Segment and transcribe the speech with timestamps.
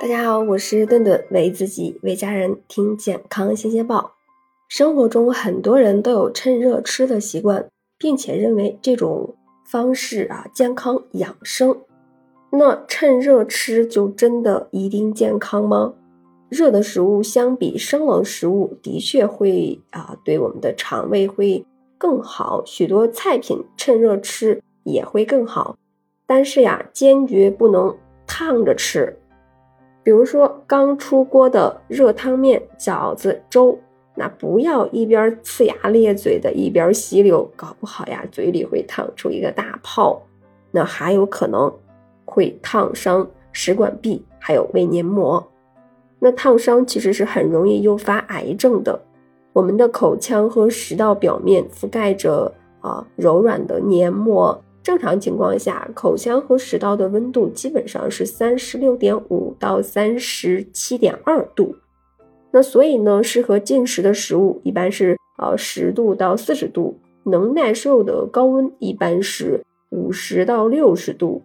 [0.00, 4.14] 大家好，我是顿顿，为自己为家人听健康新鲜报。
[4.68, 9.34] 生活中很多人都有趁热吃的习惯，并且认为这种
[9.64, 11.78] 方式啊健康养生。
[12.50, 15.94] 那趁热吃就真的一定健康吗？
[16.48, 21.64] 热的食物相比生冷食物的确会啊对我们的肠胃会
[21.96, 25.78] 更好，许多菜品趁热吃也会更好。
[26.26, 29.18] 但是呀，坚决不能烫着吃。
[30.04, 33.76] 比如说刚出锅的热汤面、饺子、粥，
[34.14, 40.22] 那不要一边呲牙咧嘴的，一边吸溜，搞不好呀，嘴里会烫出一个大泡，
[40.70, 41.72] 那还有可能
[42.26, 45.42] 会烫伤食管壁，还有胃黏膜。
[46.18, 49.00] 那烫伤其实是很容易诱发癌症的。
[49.54, 54.62] 我们的口腔和食道表面覆盖着啊柔软的黏膜。
[54.84, 61.74] 正常情况下，口腔和食道的温度基本上是三十六点五到三十七点二度。
[62.50, 71.42] 那所以呢，适合进食的食物一般是呃十度到四十度，能耐受的高温一般是五十到六十度。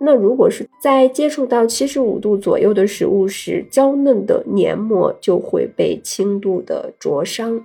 [0.00, 7.62] 那如果是在接触到七十五度左右的食物时，娇嫩的黏膜就会被轻度的灼伤。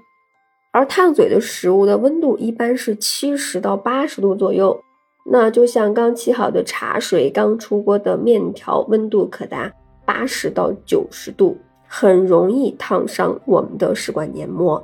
[0.73, 4.81] 而烫嘴的食物的温度一般是七十到八十度左右。
[5.29, 9.69] 那就像刚沏好的茶水，刚出锅的面条，温度可达
[10.05, 14.81] 八十到九十度，很容易烫伤我们的食管黏膜。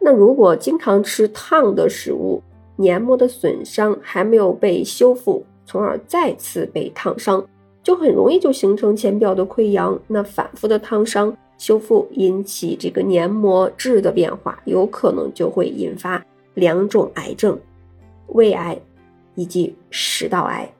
[0.00, 2.42] 那如果经常吃烫的食物，
[2.74, 7.46] 黏膜的损伤还没有被修复，从而再次被烫伤，
[7.80, 9.96] 就很容易就形成浅表的溃疡。
[10.08, 16.20] 那反复的烫伤修复引起这个黏膜质的变化，有可能就会引发
[16.54, 17.56] 两种癌症：
[18.26, 18.76] 胃癌。
[19.36, 20.72] 以及食道癌，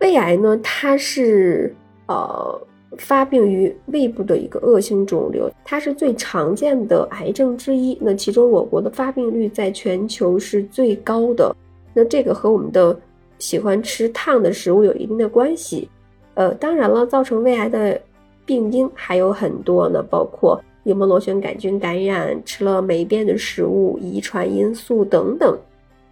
[0.00, 0.58] 胃癌呢？
[0.62, 1.74] 它是
[2.06, 2.60] 呃
[2.98, 7.96] 发病于胃部的一个恶性肿瘤，它是最常见的癌症之一。
[8.00, 11.54] 那其中我国的发病率在全球是最高的。
[11.94, 12.94] 那这个和我们的
[13.38, 15.88] 喜欢吃烫的食物有一定的关系。
[16.34, 17.98] 呃，当然了，造成胃癌的
[18.44, 25.58] 病因还有很多呢，包括幽门螺旋杆菌感染、吃了霉变的食物、遗传因素等等。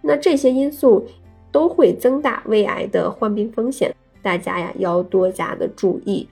[0.01, 1.05] 那这些因素。
[1.51, 6.27] 都会增大胃癌的患病风险，大家呀要多加的注意。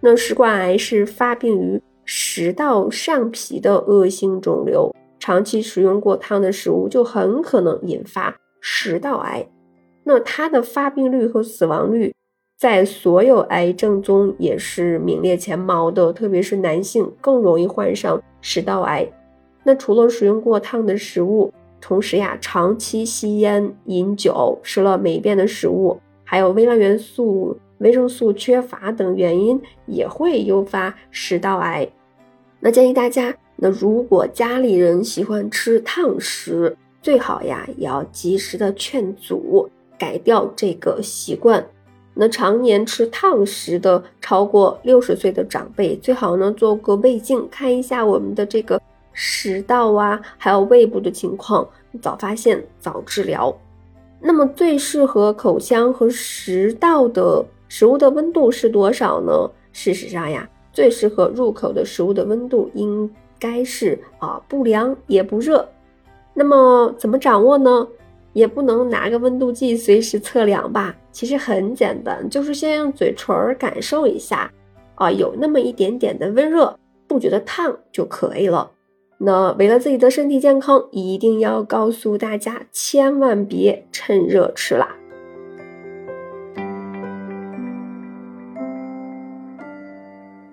[0.00, 9.48] 那食管癌是发病于食道上皮的恶性肿瘤，长期食用过烫的食物就很可能引发食道癌。
[10.04, 12.14] 那它的发病率和死亡率
[12.56, 19.06] 在所有癌症中也是名列前茅的，特别是男性更容易患上食道癌。
[19.64, 31.88] 那除了食用过烫的食物，同时呀，长期吸烟、饮酒、吃了霉变的食物，还有微量元素、维生素缺乏等原因，也会诱发食道癌。
[32.58, 41.64] 那建议大家，那如果家里人喜欢吃烫食，最好呀也要及时的劝阻，改掉这个习惯。
[42.14, 48.80] 那常年吃烫食的超过六十岁的长辈，最好呢做个胃镜，看一下我们的这个。
[49.18, 51.66] 食道啊，还有胃部的情况，
[52.02, 53.56] 早发现早治疗。
[54.20, 59.32] 那么最适合口腔和食道的食物的温度是多少呢？
[59.72, 65.66] 事实上呀，最适合入口的食物的温度应该是啊不凉也不热。
[66.34, 67.88] 那么怎么掌握呢？
[68.34, 70.94] 也不能拿个温度计随时测量吧。
[71.10, 74.52] 其实很简单，就是先用嘴唇感受一下，
[74.96, 76.78] 啊有那么一点点的温热，
[77.08, 78.70] 不觉得烫就可以了。
[79.18, 84.94] 那为了自己的身体健康，一定要告诉大家，千万别趁热吃啦。